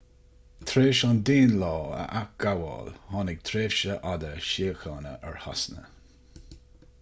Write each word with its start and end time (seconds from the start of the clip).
tar 0.69 0.79
éis 0.91 1.01
an 1.07 1.19
danelaw 1.29 1.83
a 1.97 2.05
athghabháil 2.19 2.89
tháinig 3.11 3.41
tréimhse 3.51 3.93
fhada 4.07 4.33
síochána 4.47 5.13
ar 5.31 5.39
shasana 5.45 5.85